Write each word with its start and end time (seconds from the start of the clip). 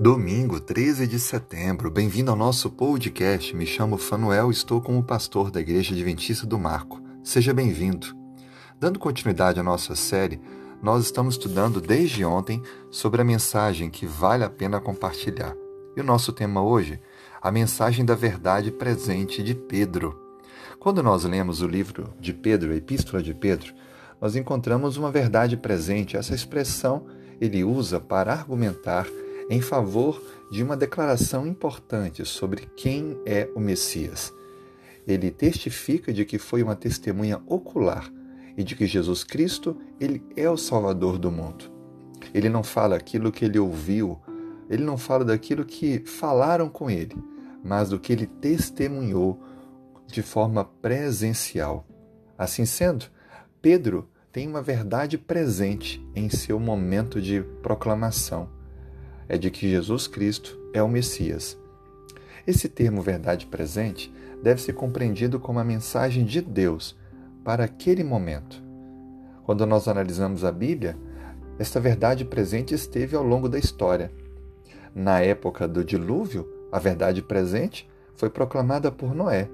Domingo, 0.00 0.58
13 0.58 1.06
de 1.06 1.18
setembro. 1.18 1.90
Bem-vindo 1.90 2.30
ao 2.30 2.36
nosso 2.36 2.70
podcast. 2.70 3.54
Me 3.54 3.66
chamo 3.66 3.98
Fanuel, 3.98 4.50
estou 4.50 4.80
como 4.80 5.04
pastor 5.04 5.50
da 5.50 5.60
Igreja 5.60 5.92
Adventista 5.92 6.46
do 6.46 6.58
Marco. 6.58 7.02
Seja 7.22 7.52
bem-vindo. 7.52 8.06
Dando 8.78 8.98
continuidade 8.98 9.60
à 9.60 9.62
nossa 9.62 9.94
série, 9.94 10.40
nós 10.82 11.04
estamos 11.04 11.34
estudando 11.34 11.82
desde 11.82 12.24
ontem 12.24 12.62
sobre 12.90 13.20
a 13.20 13.24
mensagem 13.26 13.90
que 13.90 14.06
vale 14.06 14.42
a 14.42 14.48
pena 14.48 14.80
compartilhar. 14.80 15.54
E 15.94 16.00
o 16.00 16.04
nosso 16.04 16.32
tema 16.32 16.62
hoje, 16.62 16.98
a 17.38 17.52
mensagem 17.52 18.02
da 18.02 18.14
verdade 18.14 18.70
presente 18.70 19.42
de 19.42 19.54
Pedro. 19.54 20.18
Quando 20.78 21.02
nós 21.02 21.24
lemos 21.24 21.60
o 21.60 21.68
livro 21.68 22.14
de 22.18 22.32
Pedro, 22.32 22.72
a 22.72 22.76
Epístola 22.76 23.22
de 23.22 23.34
Pedro, 23.34 23.74
nós 24.18 24.34
encontramos 24.34 24.96
uma 24.96 25.12
verdade 25.12 25.58
presente. 25.58 26.16
Essa 26.16 26.34
expressão 26.34 27.04
ele 27.38 27.62
usa 27.62 28.00
para 28.00 28.32
argumentar 28.32 29.06
em 29.50 29.60
favor 29.60 30.22
de 30.48 30.62
uma 30.62 30.76
declaração 30.76 31.44
importante 31.44 32.24
sobre 32.24 32.68
quem 32.76 33.20
é 33.26 33.50
o 33.52 33.58
Messias. 33.58 34.32
Ele 35.04 35.28
testifica 35.32 36.12
de 36.12 36.24
que 36.24 36.38
foi 36.38 36.62
uma 36.62 36.76
testemunha 36.76 37.42
ocular 37.48 38.08
e 38.56 38.62
de 38.62 38.76
que 38.76 38.86
Jesus 38.86 39.24
Cristo, 39.24 39.76
ele 39.98 40.22
é 40.36 40.48
o 40.48 40.56
Salvador 40.56 41.18
do 41.18 41.32
mundo. 41.32 41.64
Ele 42.32 42.48
não 42.48 42.62
fala 42.62 42.94
aquilo 42.94 43.32
que 43.32 43.44
ele 43.44 43.58
ouviu, 43.58 44.20
ele 44.68 44.84
não 44.84 44.96
fala 44.96 45.24
daquilo 45.24 45.64
que 45.64 45.98
falaram 46.06 46.68
com 46.68 46.88
ele, 46.88 47.16
mas 47.64 47.88
do 47.88 47.98
que 47.98 48.12
ele 48.12 48.26
testemunhou 48.26 49.42
de 50.06 50.22
forma 50.22 50.64
presencial. 50.64 51.84
Assim 52.38 52.64
sendo, 52.64 53.06
Pedro 53.60 54.08
tem 54.30 54.46
uma 54.46 54.62
verdade 54.62 55.18
presente 55.18 56.00
em 56.14 56.30
seu 56.30 56.60
momento 56.60 57.20
de 57.20 57.42
proclamação 57.62 58.59
é 59.30 59.38
de 59.38 59.48
que 59.48 59.70
Jesus 59.70 60.08
Cristo 60.08 60.58
é 60.72 60.82
o 60.82 60.88
Messias. 60.88 61.56
Esse 62.44 62.68
termo 62.68 63.00
verdade 63.00 63.46
presente 63.46 64.12
deve 64.42 64.60
ser 64.60 64.72
compreendido 64.72 65.38
como 65.38 65.60
a 65.60 65.64
mensagem 65.64 66.24
de 66.24 66.40
Deus 66.40 66.96
para 67.44 67.62
aquele 67.62 68.02
momento. 68.02 68.60
Quando 69.44 69.64
nós 69.64 69.86
analisamos 69.86 70.44
a 70.44 70.50
Bíblia, 70.50 70.98
esta 71.60 71.78
verdade 71.78 72.24
presente 72.24 72.74
esteve 72.74 73.14
ao 73.14 73.22
longo 73.22 73.48
da 73.48 73.56
história. 73.56 74.10
Na 74.92 75.20
época 75.20 75.68
do 75.68 75.84
dilúvio, 75.84 76.48
a 76.72 76.80
verdade 76.80 77.22
presente 77.22 77.88
foi 78.16 78.30
proclamada 78.30 78.90
por 78.90 79.14
Noé, 79.14 79.48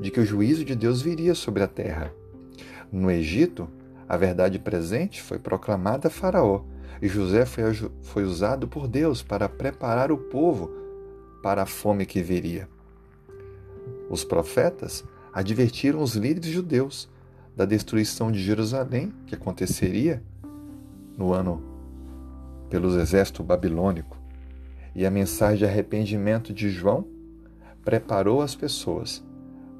de 0.00 0.10
que 0.10 0.20
o 0.20 0.24
juízo 0.24 0.64
de 0.64 0.74
Deus 0.74 1.02
viria 1.02 1.34
sobre 1.34 1.62
a 1.62 1.68
terra. 1.68 2.14
No 2.90 3.10
Egito, 3.10 3.68
a 4.08 4.16
verdade 4.16 4.58
presente 4.58 5.20
foi 5.20 5.38
proclamada 5.38 6.08
a 6.08 6.10
Faraó, 6.10 6.62
e 7.00 7.08
José 7.08 7.44
foi, 7.44 7.64
foi 8.02 8.24
usado 8.24 8.66
por 8.66 8.88
Deus 8.88 9.22
para 9.22 9.48
preparar 9.48 10.10
o 10.10 10.16
povo 10.16 10.70
para 11.42 11.62
a 11.62 11.66
fome 11.66 12.06
que 12.06 12.22
viria. 12.22 12.68
Os 14.08 14.24
profetas 14.24 15.04
advertiram 15.32 16.02
os 16.02 16.14
líderes 16.14 16.50
judeus 16.50 17.08
da 17.54 17.64
destruição 17.64 18.32
de 18.32 18.42
Jerusalém 18.42 19.12
que 19.26 19.34
aconteceria 19.34 20.22
no 21.16 21.32
ano 21.32 21.62
pelos 22.70 22.96
exército 22.96 23.42
babilônico. 23.42 24.16
E 24.94 25.04
a 25.04 25.10
mensagem 25.10 25.58
de 25.58 25.64
arrependimento 25.64 26.52
de 26.52 26.70
João 26.70 27.06
preparou 27.84 28.42
as 28.42 28.54
pessoas 28.54 29.22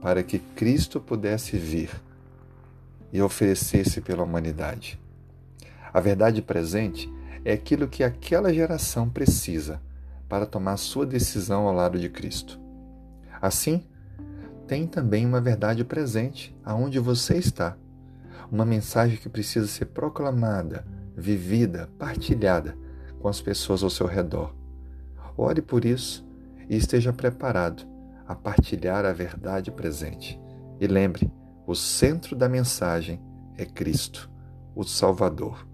para 0.00 0.22
que 0.22 0.38
Cristo 0.38 1.00
pudesse 1.00 1.56
vir 1.56 1.90
e 3.12 3.20
oferecesse 3.22 4.00
pela 4.00 4.22
humanidade. 4.22 5.00
A 5.92 6.00
verdade 6.00 6.42
presente 6.42 7.12
é 7.44 7.52
aquilo 7.52 7.88
que 7.88 8.04
aquela 8.04 8.52
geração 8.52 9.08
precisa 9.08 9.80
para 10.28 10.46
tomar 10.46 10.76
sua 10.76 11.06
decisão 11.06 11.66
ao 11.66 11.74
lado 11.74 11.98
de 11.98 12.08
Cristo. 12.08 12.60
Assim, 13.40 13.84
tem 14.66 14.86
também 14.86 15.24
uma 15.24 15.40
verdade 15.40 15.84
presente 15.84 16.56
aonde 16.64 16.98
você 16.98 17.36
está. 17.36 17.76
Uma 18.50 18.64
mensagem 18.64 19.16
que 19.16 19.28
precisa 19.28 19.66
ser 19.66 19.86
proclamada, 19.86 20.84
vivida, 21.16 21.88
partilhada 21.98 22.76
com 23.20 23.28
as 23.28 23.40
pessoas 23.40 23.82
ao 23.82 23.90
seu 23.90 24.06
redor. 24.06 24.54
Ore 25.36 25.62
por 25.62 25.84
isso 25.84 26.26
e 26.68 26.76
esteja 26.76 27.12
preparado 27.12 27.84
a 28.26 28.34
partilhar 28.34 29.04
a 29.04 29.12
verdade 29.12 29.70
presente. 29.70 30.40
E 30.80 30.86
lembre, 30.86 31.30
o 31.66 31.74
centro 31.74 32.36
da 32.36 32.48
mensagem 32.48 33.20
é 33.56 33.64
Cristo, 33.64 34.30
o 34.74 34.84
Salvador. 34.84 35.66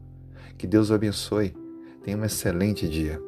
Que 0.57 0.67
Deus 0.67 0.89
o 0.91 0.95
abençoe. 0.95 1.55
Tenha 2.03 2.17
um 2.17 2.25
excelente 2.25 2.89
dia. 2.89 3.21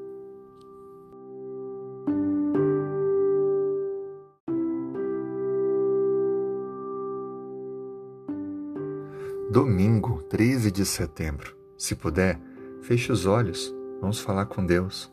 Domingo, 9.50 10.22
13 10.22 10.70
de 10.70 10.86
setembro. 10.86 11.56
Se 11.76 11.94
puder, 11.94 12.40
feche 12.82 13.12
os 13.12 13.26
olhos. 13.26 13.72
Vamos 14.00 14.18
falar 14.18 14.46
com 14.46 14.64
Deus. 14.64 15.12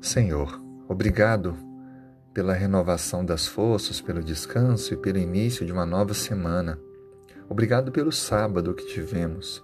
Senhor, 0.00 0.60
obrigado 0.88 1.67
pela 2.38 2.54
renovação 2.54 3.24
das 3.24 3.48
forças, 3.48 4.00
pelo 4.00 4.22
descanso 4.22 4.94
e 4.94 4.96
pelo 4.96 5.18
início 5.18 5.66
de 5.66 5.72
uma 5.72 5.84
nova 5.84 6.14
semana. 6.14 6.78
Obrigado 7.48 7.90
pelo 7.90 8.12
sábado 8.12 8.74
que 8.74 8.86
tivemos. 8.86 9.60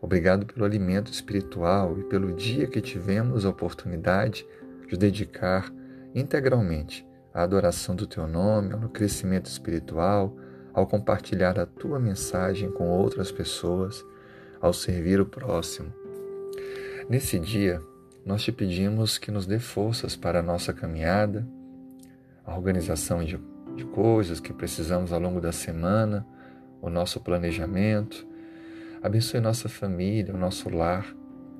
Obrigado 0.00 0.44
pelo 0.44 0.64
alimento 0.64 1.12
espiritual 1.12 1.96
e 1.96 2.02
pelo 2.02 2.32
dia 2.32 2.66
que 2.66 2.80
tivemos 2.80 3.46
a 3.46 3.50
oportunidade 3.50 4.44
de 4.88 4.96
dedicar 4.96 5.72
integralmente 6.12 7.06
à 7.32 7.44
adoração 7.44 7.94
do 7.94 8.04
Teu 8.04 8.26
nome, 8.26 8.72
ao 8.72 8.88
crescimento 8.88 9.46
espiritual, 9.46 10.36
ao 10.74 10.88
compartilhar 10.88 11.56
a 11.56 11.66
Tua 11.66 12.00
mensagem 12.00 12.68
com 12.68 12.88
outras 12.88 13.30
pessoas, 13.30 14.04
ao 14.60 14.72
servir 14.72 15.20
o 15.20 15.26
próximo. 15.26 15.94
Nesse 17.08 17.38
dia, 17.38 17.80
nós 18.26 18.42
te 18.42 18.50
pedimos 18.50 19.18
que 19.18 19.30
nos 19.30 19.46
dê 19.46 19.60
forças 19.60 20.16
para 20.16 20.40
a 20.40 20.42
nossa 20.42 20.72
caminhada, 20.72 21.46
a 22.44 22.56
organização 22.56 23.24
de, 23.24 23.38
de 23.76 23.84
coisas 23.86 24.40
que 24.40 24.52
precisamos 24.52 25.12
ao 25.12 25.20
longo 25.20 25.40
da 25.40 25.52
semana, 25.52 26.26
o 26.80 26.90
nosso 26.90 27.20
planejamento 27.20 28.26
Abençoe 29.02 29.40
nossa 29.40 29.68
família, 29.68 30.32
o 30.32 30.38
nosso 30.38 30.70
lar. 30.70 31.12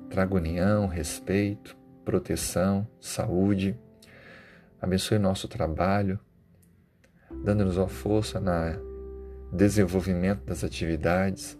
Traga 0.09 0.33
união, 0.33 0.87
respeito, 0.87 1.75
proteção, 2.05 2.87
saúde. 3.01 3.77
Abençoe 4.81 5.19
nosso 5.19 5.49
trabalho, 5.49 6.17
dando-nos 7.43 7.77
a 7.77 7.85
força 7.85 8.39
no 8.39 8.47
desenvolvimento 9.51 10.45
das 10.45 10.63
atividades. 10.63 11.59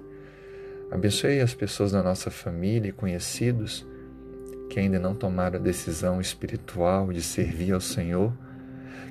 Abençoe 0.89 1.41
as 1.41 1.53
pessoas 1.53 1.91
da 1.91 2.01
nossa 2.01 2.31
família 2.31 2.87
e 2.87 2.93
conhecidos 2.93 3.85
que 4.69 4.79
ainda 4.79 4.97
não 4.97 5.13
tomaram 5.13 5.59
a 5.59 5.61
decisão 5.61 6.21
espiritual 6.21 7.11
de 7.11 7.21
servir 7.21 7.73
ao 7.73 7.81
Senhor, 7.81 8.31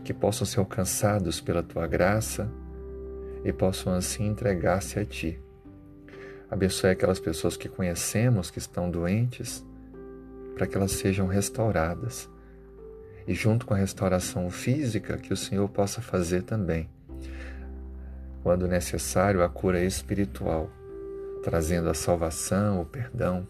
que 0.05 0.13
possam 0.13 0.47
ser 0.47 0.61
alcançados 0.61 1.41
pela 1.41 1.63
tua 1.63 1.87
graça 1.87 2.51
e 3.45 3.53
possam 3.53 3.95
assim 3.95 4.27
entregar-se 4.27 4.99
a 4.99 5.05
ti. 5.05 5.41
Abençoe 6.51 6.91
aquelas 6.91 7.19
pessoas 7.19 7.57
que 7.57 7.69
conhecemos 7.69 8.51
que 8.51 8.59
estão 8.59 8.91
doentes, 8.91 9.65
para 10.55 10.67
que 10.67 10.77
elas 10.77 10.93
sejam 10.93 11.27
restauradas. 11.27 12.29
E 13.27 13.35
junto 13.35 13.65
com 13.65 13.73
a 13.73 13.79
restauração 13.79 14.51
física, 14.51 15.17
que 15.17 15.33
o 15.33 15.37
Senhor 15.37 15.69
possa 15.69 16.03
fazer 16.03 16.43
também, 16.43 16.91
quando 18.43 18.67
necessário, 18.67 19.43
a 19.43 19.49
cura 19.49 19.81
espiritual, 19.81 20.69
trazendo 21.43 21.89
a 21.89 21.95
salvação, 21.95 22.81
o 22.81 22.85
perdão. 22.85 23.47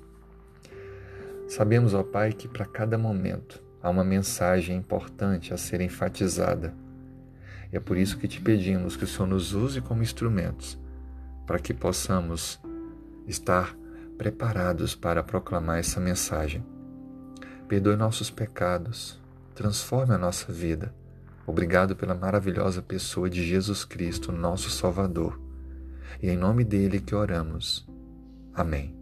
Sabemos, 1.48 1.94
ó 1.94 2.02
Pai, 2.02 2.32
que 2.32 2.46
para 2.46 2.66
cada 2.66 2.96
momento 2.96 3.62
há 3.82 3.90
uma 3.90 4.04
mensagem 4.04 4.76
importante 4.76 5.52
a 5.52 5.56
ser 5.56 5.80
enfatizada. 5.80 6.74
E 7.72 7.76
é 7.76 7.80
por 7.80 7.96
isso 7.96 8.18
que 8.18 8.28
te 8.28 8.40
pedimos 8.40 8.96
que 8.96 9.04
o 9.04 9.06
Senhor 9.06 9.26
nos 9.26 9.54
use 9.54 9.80
como 9.80 10.02
instrumentos, 10.02 10.78
para 11.46 11.58
que 11.58 11.74
possamos 11.74 12.60
estar 13.26 13.76
preparados 14.16 14.94
para 14.94 15.22
proclamar 15.22 15.78
essa 15.78 15.98
mensagem. 15.98 16.64
Perdoe 17.66 17.96
nossos 17.96 18.30
pecados, 18.30 19.20
transforme 19.54 20.14
a 20.14 20.18
nossa 20.18 20.52
vida. 20.52 20.94
Obrigado 21.46 21.96
pela 21.96 22.14
maravilhosa 22.14 22.82
pessoa 22.82 23.28
de 23.28 23.44
Jesus 23.44 23.84
Cristo, 23.84 24.30
nosso 24.30 24.70
Salvador. 24.70 25.40
E 26.22 26.28
é 26.28 26.34
em 26.34 26.36
nome 26.36 26.62
dele 26.62 27.00
que 27.00 27.14
oramos. 27.14 27.88
Amém. 28.54 29.01